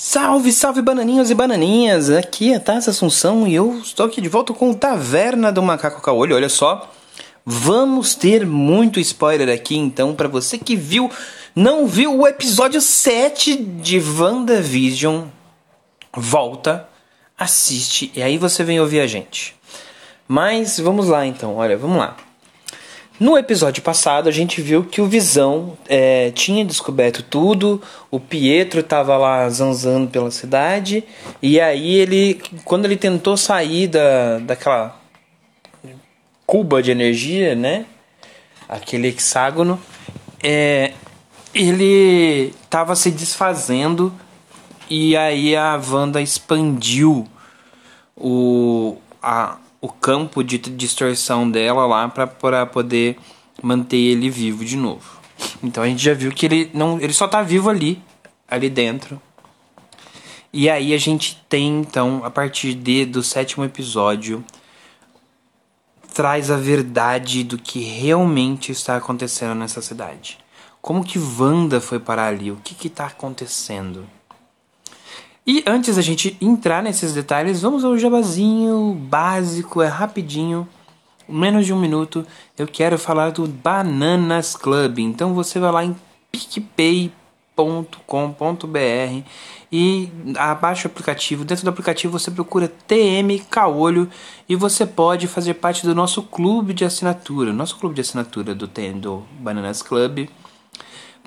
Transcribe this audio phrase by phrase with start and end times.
[0.00, 2.08] Salve, salve bananinhos e bananinhas!
[2.08, 6.36] Aqui é Tassa Assunção e eu estou aqui de volta com Taverna do Macaco Caolho.
[6.36, 6.88] Olha só,
[7.44, 11.10] vamos ter muito spoiler aqui então para você que viu,
[11.52, 15.24] não viu o episódio 7 de WandaVision.
[16.16, 16.88] Volta,
[17.36, 19.56] assiste e aí você vem ouvir a gente.
[20.28, 22.16] Mas vamos lá então, olha, vamos lá.
[23.20, 27.82] No episódio passado, a gente viu que o Visão é, tinha descoberto tudo,
[28.12, 31.02] o Pietro estava lá zanzando pela cidade,
[31.42, 34.96] e aí ele, quando ele tentou sair da, daquela
[36.46, 37.86] cuba de energia, né?
[38.68, 39.80] Aquele hexágono,
[40.40, 40.92] é,
[41.52, 44.12] ele estava se desfazendo,
[44.88, 47.26] e aí a Wanda expandiu
[48.16, 53.18] o, a, o campo de distorção dela lá para poder
[53.62, 55.18] manter ele vivo de novo.
[55.62, 58.02] Então a gente já viu que ele não, ele só tá vivo ali,
[58.48, 59.20] ali dentro.
[60.52, 64.44] E aí a gente tem então a partir de, do sétimo episódio
[66.14, 70.38] traz a verdade do que realmente está acontecendo nessa cidade.
[70.80, 72.50] Como que Wanda foi parar ali?
[72.50, 74.08] O que está acontecendo?
[75.50, 80.68] E antes da gente entrar nesses detalhes, vamos ao jabazinho básico, é rapidinho,
[81.26, 82.26] menos de um minuto.
[82.58, 84.98] Eu quero falar do Bananas Club.
[84.98, 85.96] Então você vai lá em
[86.30, 87.12] picpay.com.br
[89.72, 91.46] e abaixa o aplicativo.
[91.46, 94.06] Dentro do aplicativo você procura TM Caolho
[94.46, 97.54] e você pode fazer parte do nosso clube de assinatura.
[97.54, 100.28] Nosso clube de assinatura do, do Bananas Club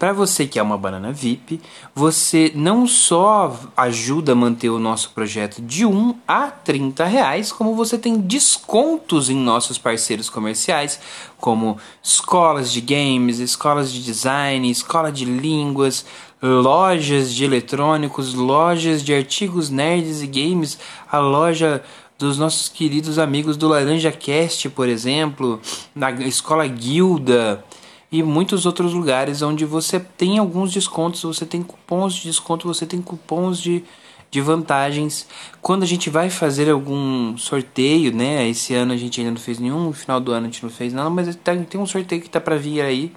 [0.02, 1.62] para você que é uma banana VIP,
[1.94, 7.76] você não só ajuda a manter o nosso projeto de 1 a 30 reais, como
[7.76, 11.00] você tem descontos em nossos parceiros comerciais,
[11.38, 16.04] como escolas de games, escolas de design, escola de línguas,
[16.42, 20.80] lojas de eletrônicos, lojas de artigos nerds e games,
[21.12, 21.84] a loja
[22.18, 25.62] dos nossos queridos amigos do Laranja Cast, por exemplo,
[25.94, 27.64] na escola Guilda
[28.12, 32.86] e muitos outros lugares onde você tem alguns descontos, você tem cupons de desconto, você
[32.86, 33.86] tem cupons de,
[34.30, 35.26] de vantagens.
[35.62, 38.48] Quando a gente vai fazer algum sorteio, né?
[38.50, 40.70] Esse ano a gente ainda não fez nenhum, no final do ano a gente não
[40.70, 41.38] fez nada, mas
[41.70, 43.14] tem um sorteio que tá para vir aí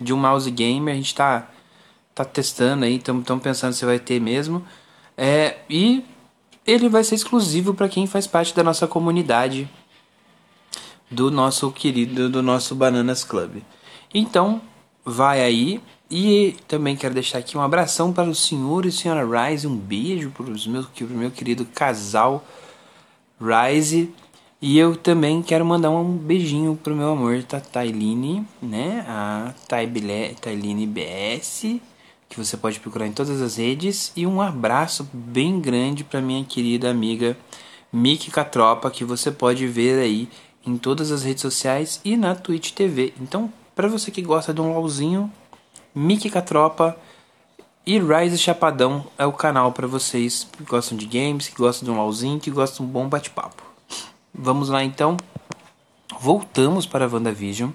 [0.00, 1.48] de um mouse gamer, a gente tá
[2.14, 4.64] tá testando aí, estamos pensando se vai ter mesmo.
[5.16, 6.04] É, e
[6.66, 9.68] ele vai ser exclusivo para quem faz parte da nossa comunidade
[11.10, 13.62] do nosso querido do nosso Bananas Club.
[14.14, 14.60] Então,
[15.04, 15.80] vai aí.
[16.10, 20.30] E também quero deixar aqui um abração para o senhor e senhora Rise, um beijo
[20.30, 22.44] para para o meu querido casal
[23.40, 24.12] Rise.
[24.60, 29.04] E eu também quero mandar um beijinho pro meu amor, tá Tailine, né?
[29.08, 31.80] A Tailine BS,
[32.28, 34.12] que você pode procurar em todas as redes.
[34.14, 37.36] E um abraço bem grande para minha querida amiga
[37.90, 40.28] Miki Catropa, que você pode ver aí
[40.64, 43.14] em todas as redes sociais e na Twitch TV.
[43.20, 45.28] Então para você que gosta de um LOLzinho,
[45.92, 46.96] Mickey Catropa
[47.84, 51.90] e Rise Chapadão é o canal para vocês que gostam de games, que gostam de
[51.90, 53.60] um LOLzinho, que gostam de um bom bate-papo.
[54.32, 55.16] Vamos lá então.
[56.20, 57.70] Voltamos para a WandaVision.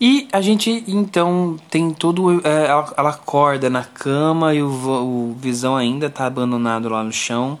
[0.00, 2.44] E a gente então tem todo.
[2.44, 7.12] É, ela, ela, acorda na cama e o, o Visão ainda tá abandonado lá no
[7.12, 7.60] chão.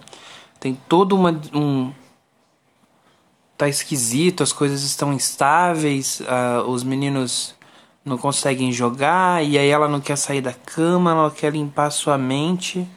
[0.58, 1.92] Tem todo uma, um,
[3.56, 7.56] tá esquisito, as coisas estão instáveis, uh, os meninos
[8.08, 12.18] não conseguem jogar e aí ela não quer sair da cama, ela quer limpar sua
[12.18, 12.88] mente.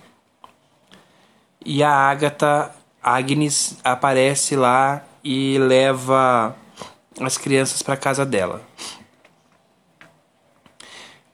[1.64, 2.72] E a Agatha,
[3.04, 6.56] Agnes aparece lá e leva
[7.20, 8.62] as crianças para casa dela.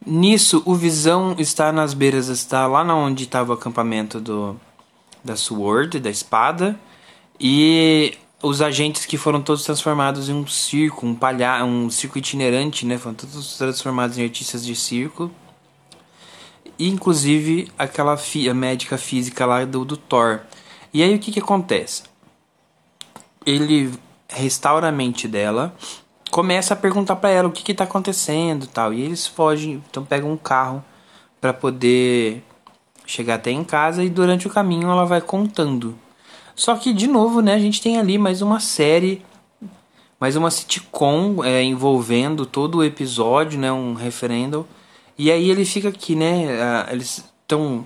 [0.05, 4.59] Nisso, o Visão está nas beiras, está lá na onde estava o acampamento do
[5.23, 6.79] da Sword, da espada,
[7.39, 12.85] e os agentes que foram todos transformados em um circo, um palha um circo itinerante,
[12.85, 12.97] né?
[12.97, 15.31] Foram todos transformados em artistas de circo.
[16.77, 20.41] E, inclusive aquela fi a médica física lá do, do Thor.
[20.93, 22.03] E aí o que que acontece?
[23.45, 23.91] Ele
[24.29, 25.75] restaura a mente dela,
[26.29, 28.93] começa a perguntar para ela o que tá acontecendo, tal.
[28.93, 30.83] E eles fogem, então pegam um carro
[31.41, 32.43] para poder
[33.05, 35.97] chegar até em casa e durante o caminho ela vai contando
[36.57, 39.21] só que, de novo, né, a gente tem ali mais uma série,
[40.19, 44.67] mais uma sitcom é, envolvendo todo o episódio, né, um referendo.
[45.15, 47.85] E aí ele fica aqui, né, eles estão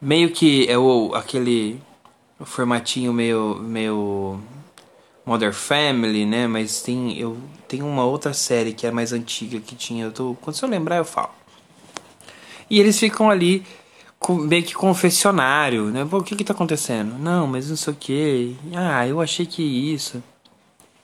[0.00, 1.82] meio que é o, aquele
[2.42, 4.38] formatinho meio, meio
[5.26, 7.36] Mother Family, né, mas tem, eu,
[7.66, 10.98] tem uma outra série que é mais antiga que tinha, eu tô, quando eu lembrar
[10.98, 11.32] eu falo.
[12.70, 13.64] E eles ficam ali
[14.30, 16.04] meio que confessionário, né?
[16.04, 17.18] Pô, o que que tá acontecendo?
[17.18, 18.56] Não, mas não sei o que.
[18.74, 20.22] Ah, eu achei que isso.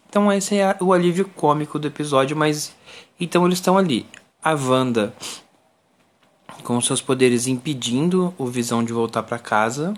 [0.08, 2.75] Então esse é o alívio cômico do episódio, mas
[3.19, 4.06] então eles estão ali.
[4.43, 5.14] A Wanda
[6.62, 9.94] com seus poderes impedindo o Visão de voltar para casa.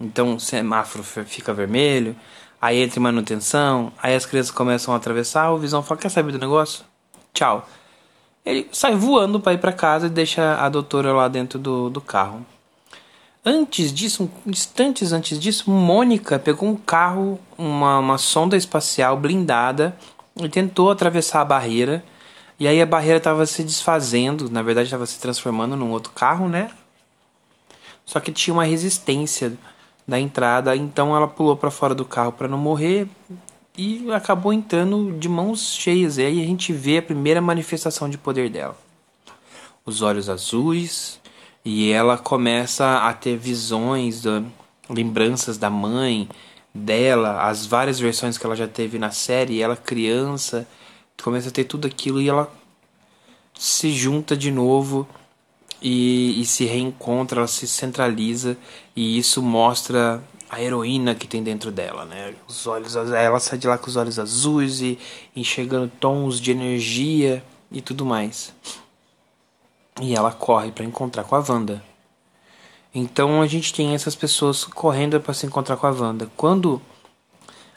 [0.00, 2.14] Então o semáforo fica vermelho,
[2.60, 6.32] aí entra em manutenção, aí as crianças começam a atravessar, o Visão fala, quer saber
[6.32, 6.84] do negócio?
[7.32, 7.68] Tchau.
[8.48, 12.00] Ele sai voando para ir para casa e deixa a doutora lá dentro do, do
[12.00, 12.46] carro.
[13.44, 19.94] Antes disso, instantes antes disso, Mônica pegou um carro, uma, uma sonda espacial blindada
[20.34, 22.02] e tentou atravessar a barreira.
[22.58, 26.48] E aí a barreira estava se desfazendo, na verdade estava se transformando num outro carro,
[26.48, 26.70] né?
[28.06, 29.52] Só que tinha uma resistência
[30.06, 33.06] da entrada, então ela pulou para fora do carro para não morrer
[33.78, 36.18] e acabou entrando de mãos cheias.
[36.18, 38.76] E aí a gente vê a primeira manifestação de poder dela.
[39.86, 41.20] Os olhos azuis,
[41.64, 44.24] e ela começa a ter visões,
[44.90, 46.28] lembranças da mãe,
[46.74, 50.66] dela, as várias versões que ela já teve na série, ela criança,
[51.22, 52.52] começa a ter tudo aquilo e ela
[53.54, 55.08] se junta de novo
[55.80, 58.56] e, e se reencontra, ela se centraliza
[58.94, 62.34] e isso mostra a heroína que tem dentro dela, né?
[62.46, 64.98] Os olhos, ela sai de lá com os olhos azuis e
[65.36, 68.54] enxergando tons de energia e tudo mais.
[70.00, 71.82] E ela corre para encontrar com a Wanda.
[72.94, 76.30] Então a gente tem essas pessoas correndo para se encontrar com a Wanda.
[76.36, 76.80] Quando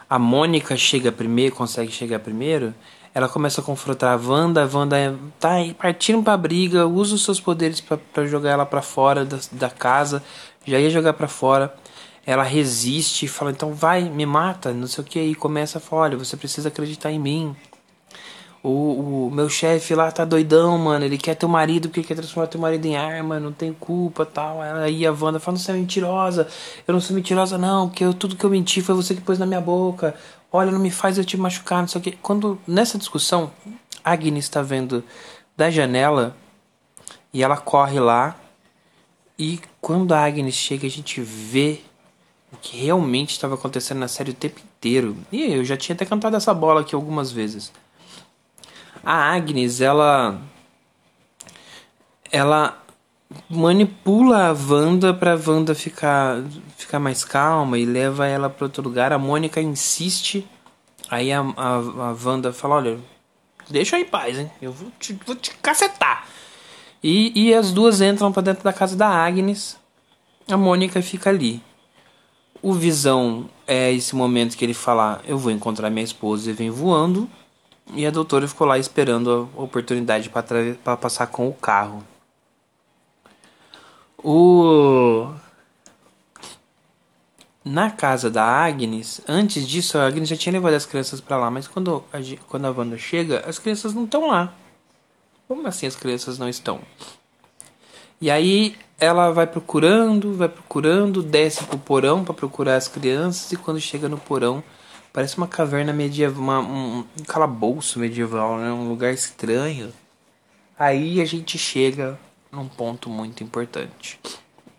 [0.10, 2.74] a Mônica chega primeiro, consegue chegar primeiro,
[3.14, 4.64] ela começa a confrontar a Wanda.
[4.64, 9.26] A Wanda tá partindo pra briga, usa os seus poderes para jogar ela para fora
[9.26, 10.24] da, da casa.
[10.66, 11.74] Já ia jogar para fora
[12.26, 15.82] ela resiste e fala, então vai, me mata, não sei o que, e começa a
[15.82, 17.56] falar, olha, você precisa acreditar em mim.
[18.64, 22.46] O, o meu chefe lá tá doidão, mano, ele quer teu marido porque quer transformar
[22.48, 24.62] teu marido em arma, não tem culpa tal.
[24.62, 26.48] Aí a Wanda fala, você é mentirosa,
[26.88, 29.40] eu não sou mentirosa não, porque eu, tudo que eu menti foi você que pôs
[29.40, 30.14] na minha boca.
[30.52, 32.12] Olha, não me faz eu te machucar, não sei o que.
[32.12, 33.52] Quando, nessa discussão,
[34.04, 35.04] Agnes está vendo
[35.58, 36.36] da janela
[37.34, 38.36] e ela corre lá
[39.40, 41.82] e quando a Agnes chega a gente vê
[42.52, 45.18] o que realmente estava acontecendo na série o tempo inteiro.
[45.32, 47.72] E eu já tinha até cantado essa bola aqui algumas vezes.
[49.04, 50.40] A Agnes, ela
[52.32, 52.78] ela
[53.50, 56.44] manipula a Wanda pra Wanda ficar
[56.78, 59.14] ficar mais calma e leva ela para outro lugar.
[59.14, 60.48] A Mônica insiste.
[61.10, 63.00] Aí a, a, a Wanda fala: Olha,
[63.70, 64.52] deixa eu em paz, hein?
[64.62, 66.28] Eu vou te, vou te cacetar.
[67.04, 69.78] E, e as duas entram para dentro da casa da Agnes.
[70.50, 71.62] A Mônica fica ali.
[72.62, 76.70] O Visão é esse momento que ele fala: Eu vou encontrar minha esposa e vem
[76.70, 77.30] voando.
[77.94, 82.04] E a doutora ficou lá esperando a oportunidade para passar com o carro.
[84.24, 85.28] O
[87.64, 91.52] na casa da Agnes, antes disso a Agnes já tinha levado as crianças para lá,
[91.52, 92.18] mas quando a,
[92.48, 94.54] quando a Wanda chega, as crianças não estão lá.
[95.48, 96.82] Como assim as crianças não estão?
[98.22, 103.58] E aí ela vai procurando, vai procurando, desce pro porão para procurar as crianças e
[103.58, 104.64] quando chega no porão
[105.12, 108.72] parece uma caverna medieval, uma, um, um calabouço medieval, né?
[108.72, 109.92] Um lugar estranho.
[110.78, 112.18] Aí a gente chega
[112.52, 114.20] num ponto muito importante.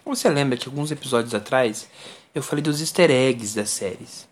[0.05, 1.89] Você lembra que alguns episódios atrás
[2.35, 4.29] eu falei dos easter eggs das séries.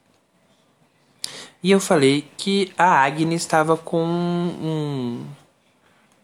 [1.63, 5.27] E eu falei que a Agnes estava com um,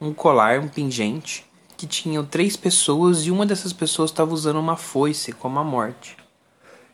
[0.01, 1.45] um colar, um pingente,
[1.77, 6.17] que tinham três pessoas e uma dessas pessoas estava usando uma foice como a morte.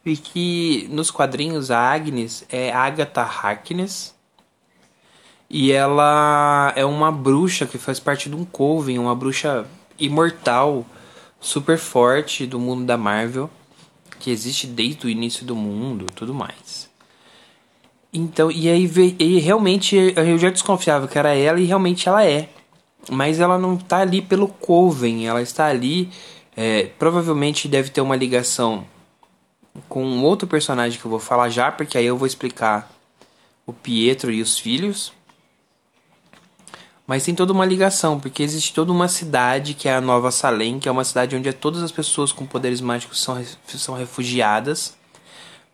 [0.05, 4.15] E que nos quadrinhos a Agnes é Agatha Harkness.
[5.49, 9.67] E ela é uma bruxa que faz parte de um coven, uma bruxa
[9.99, 10.85] imortal,
[11.39, 13.51] super forte do mundo da Marvel,
[14.19, 16.91] que existe desde o início do mundo, tudo mais.
[18.13, 22.49] Então, e aí e realmente eu já desconfiava que era ela e realmente ela é
[23.11, 26.11] mas ela não está ali pelo Coven, ela está ali,
[26.57, 28.87] é, provavelmente deve ter uma ligação
[29.89, 32.91] com outro personagem que eu vou falar já, porque aí eu vou explicar
[33.67, 35.13] o Pietro e os filhos.
[37.07, 40.79] Mas tem toda uma ligação, porque existe toda uma cidade que é a Nova Salem,
[40.79, 44.97] que é uma cidade onde todas as pessoas com poderes mágicos são, são refugiadas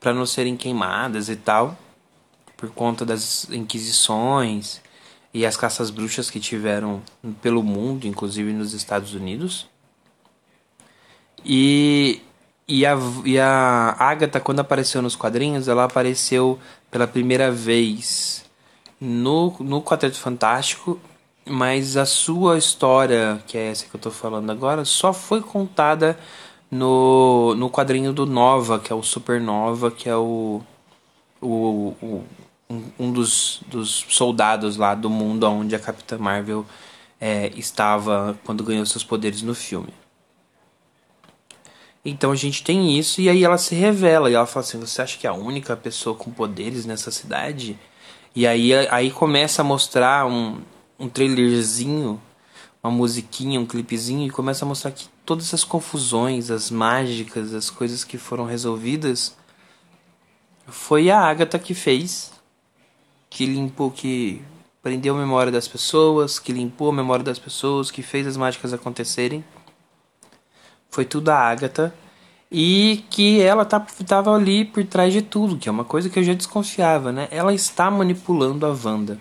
[0.00, 1.76] para não serem queimadas e tal,
[2.56, 4.80] por conta das inquisições
[5.32, 7.02] e as caças bruxas que tiveram
[7.42, 9.66] pelo mundo, inclusive nos Estados Unidos.
[11.44, 12.20] E,
[12.66, 16.58] e, a, e a Agatha, quando apareceu nos quadrinhos, ela apareceu
[16.90, 18.44] pela primeira vez
[19.00, 20.98] no, no Quarteto Fantástico,
[21.46, 26.18] mas a sua história, que é essa que eu estou falando agora, só foi contada
[26.70, 30.60] no, no quadrinho do Nova, que é o Supernova, que é o,
[31.40, 32.24] o, o
[32.68, 36.66] um, um dos, dos soldados lá do mundo onde a Capitã Marvel
[37.20, 39.92] é, estava quando ganhou seus poderes no filme.
[42.04, 45.02] Então a gente tem isso e aí ela se revela e ela fala assim: "Você
[45.02, 47.78] acha que é a única pessoa com poderes nessa cidade?"
[48.34, 50.60] E aí aí começa a mostrar um,
[50.98, 52.20] um trailerzinho,
[52.82, 57.68] uma musiquinha, um clipezinho e começa a mostrar que todas as confusões, as mágicas, as
[57.68, 59.36] coisas que foram resolvidas
[60.66, 62.32] foi a Agatha que fez,
[63.30, 64.42] que limpou que
[64.82, 68.72] prendeu a memória das pessoas, que limpou a memória das pessoas, que fez as mágicas
[68.72, 69.44] acontecerem.
[70.90, 71.94] Foi tudo a Agatha.
[72.50, 76.18] E que ela estava tá, ali por trás de tudo, que é uma coisa que
[76.18, 77.28] eu já desconfiava, né?
[77.30, 79.20] Ela está manipulando a Wanda.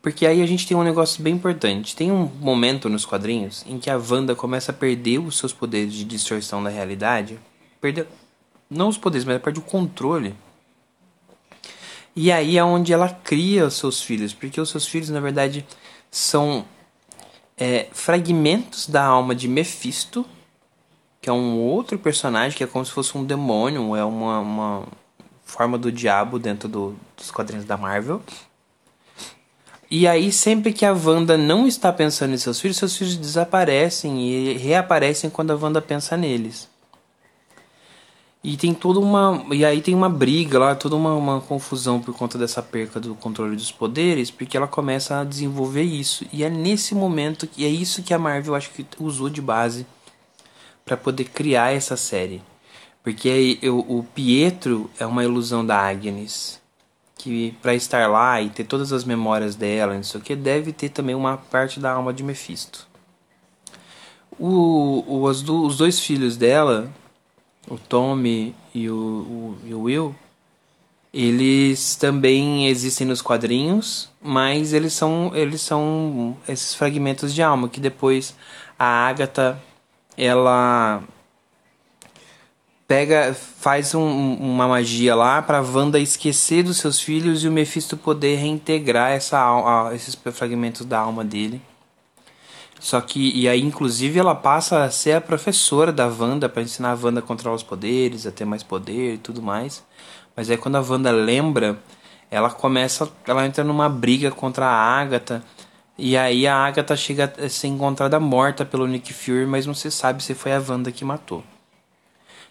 [0.00, 1.96] Porque aí a gente tem um negócio bem importante.
[1.96, 5.92] Tem um momento nos quadrinhos em que a Wanda começa a perder os seus poderes
[5.92, 7.38] de distorção da realidade.
[7.80, 8.06] Perder.
[8.70, 10.34] Não os poderes, mas ela perde o controle.
[12.14, 14.34] E aí é onde ela cria os seus filhos.
[14.34, 15.66] Porque os seus filhos, na verdade,
[16.10, 16.64] são
[17.56, 20.26] é, fragmentos da alma de Mephisto
[21.22, 24.88] que é um outro personagem que é como se fosse um demônio, é uma, uma
[25.44, 28.20] forma do diabo dentro do, dos quadrinhos da Marvel.
[29.88, 34.20] E aí, sempre que a Wanda não está pensando em seus filhos, seus filhos desaparecem
[34.20, 36.68] e reaparecem quando a Wanda pensa neles.
[38.44, 39.44] E tem toda uma.
[39.52, 43.14] E aí tem uma briga lá, toda uma, uma confusão por conta dessa perca do
[43.14, 46.26] controle dos poderes, porque ela começa a desenvolver isso.
[46.32, 49.86] E é nesse momento que é isso que a Marvel acho que usou de base
[50.84, 52.42] para poder criar essa série.
[53.02, 56.60] Porque eu, o Pietro é uma ilusão da Agnes.
[57.16, 60.72] Que para estar lá e ter todas as memórias dela, não sei o que, deve
[60.72, 62.88] ter também uma parte da alma de Mephisto.
[64.36, 66.90] O, o, do, os dois filhos dela,
[67.68, 70.14] o Tommy e o, o, e o Will,
[71.12, 77.80] eles também existem nos quadrinhos, mas eles são, eles são esses fragmentos de alma que
[77.80, 78.34] depois
[78.78, 79.60] a Agatha
[80.16, 81.02] ela
[82.88, 87.96] pega, faz um, uma magia lá para Wanda esquecer dos seus filhos e o Mephisto
[87.96, 91.60] poder reintegrar essa, a, esses fragmentos da alma dele.
[92.82, 96.90] Só que, e aí, inclusive, ela passa a ser a professora da Wanda para ensinar
[96.90, 99.84] a Wanda a controlar os poderes, a ter mais poder e tudo mais.
[100.34, 101.78] Mas aí, quando a Wanda lembra,
[102.28, 105.44] ela começa, ela entra numa briga contra a Agatha
[105.98, 109.90] e aí a Agatha chega a ser encontrada morta pelo Nick Fury, mas não se
[109.90, 111.44] sabe se foi a Wanda que matou.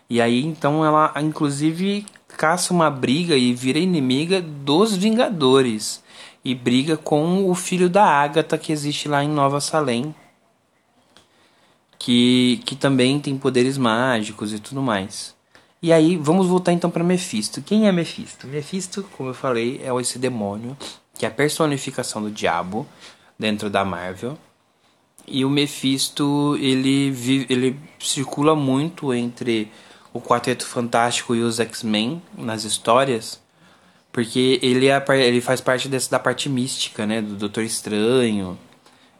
[0.09, 2.05] E aí então ela inclusive
[2.37, 6.03] caça uma briga e vira inimiga dos Vingadores
[6.45, 10.13] e briga com o filho da Agatha que existe lá em Nova Salem,
[12.01, 15.35] que que também tem poderes mágicos e tudo mais.
[15.81, 17.61] E aí vamos voltar então para Mephisto.
[17.61, 18.47] Quem é Mephisto?
[18.47, 20.75] Mephisto, como eu falei, é esse demônio
[21.17, 22.87] que é a personificação do diabo
[23.37, 24.37] dentro da Marvel.
[25.27, 29.71] E o Mephisto, ele, vive, ele circula muito entre
[30.11, 33.39] o Quarteto Fantástico e os X-Men nas histórias,
[34.11, 38.57] porque ele, é, ele faz parte da parte mística, né, do Doutor Estranho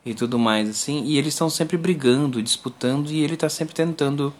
[0.05, 4.33] e tudo mais, assim, e eles estão sempre brigando, disputando, e ele está sempre tentando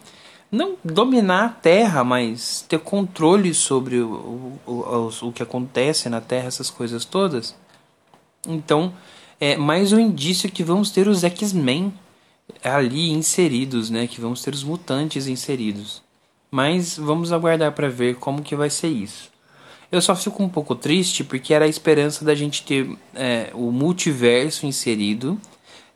[0.52, 6.20] não dominar a Terra, mas ter controle sobre o, o, o, o que acontece na
[6.20, 7.56] Terra, essas coisas todas.
[8.48, 8.94] Então,
[9.40, 11.94] é mais um indício que vamos ter os X-Men
[12.64, 14.08] ali inseridos, né?
[14.08, 16.02] Que vamos ter os mutantes inseridos.
[16.50, 19.31] Mas vamos aguardar para ver como que vai ser isso.
[19.92, 23.72] Eu só fico um pouco triste porque era a esperança da gente ter é, o
[23.72, 25.40] multiverso inserido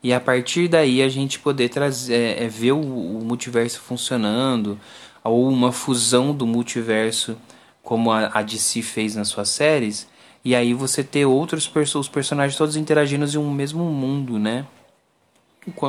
[0.04, 4.78] e a partir daí a gente poder trazer, é, é, ver o, o, multiverso funcionando
[5.24, 7.38] ou uma fusão do multiverso
[7.82, 10.08] como a, a DC fez nas suas séries
[10.44, 14.68] e aí você ter outros os personagens todos interagindo em um mesmo mundo, né?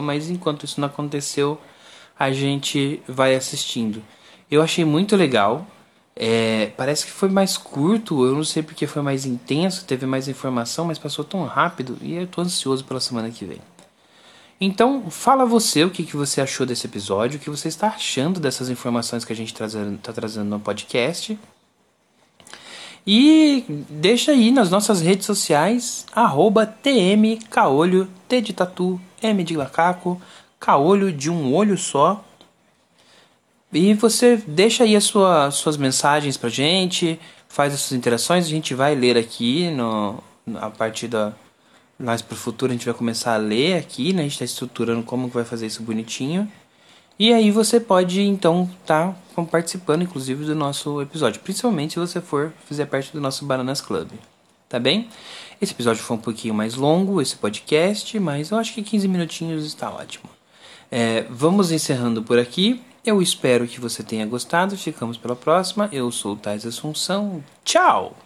[0.02, 1.60] Mas enquanto isso não aconteceu,
[2.18, 4.02] a gente vai assistindo.
[4.50, 5.66] Eu achei muito legal.
[6.18, 10.28] É, parece que foi mais curto, eu não sei porque foi mais intenso, teve mais
[10.28, 13.60] informação, mas passou tão rápido e eu tô ansioso pela semana que vem.
[14.58, 18.40] Então, fala você o que, que você achou desse episódio, o que você está achando
[18.40, 21.38] dessas informações que a gente está trazendo no podcast.
[23.06, 30.20] E deixa aí nas nossas redes sociais, arroba tmcaolho, T de tatu, M de macaco,
[30.58, 32.24] caolho de um olho só.
[33.76, 38.48] E você deixa aí as sua, suas mensagens pra gente, faz as suas interações, a
[38.48, 40.22] gente vai ler aqui no,
[40.54, 41.34] a partir da.
[41.98, 44.20] Mais pro futuro a gente vai começar a ler aqui, né?
[44.20, 46.50] A gente tá estruturando como que vai fazer isso bonitinho.
[47.18, 52.20] E aí você pode então estar tá participando, inclusive, do nosso episódio, principalmente se você
[52.20, 54.10] for fazer parte do nosso Bananas Club.
[54.68, 55.08] Tá bem?
[55.60, 59.64] Esse episódio foi um pouquinho mais longo, esse podcast, mas eu acho que 15 minutinhos
[59.64, 60.28] está ótimo.
[60.90, 62.82] É, vamos encerrando por aqui.
[63.06, 64.76] Eu espero que você tenha gostado.
[64.76, 65.88] Ficamos pela próxima.
[65.92, 67.42] Eu sou o Thais Assunção.
[67.64, 68.25] Tchau!